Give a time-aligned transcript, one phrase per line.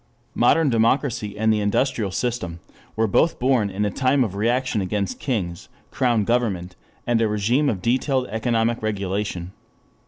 [0.33, 2.59] Modern democracy and the industrial system
[2.95, 7.69] were both born in a time of reaction against kings, crown government, and a regime
[7.69, 9.51] of detailed economic regulation.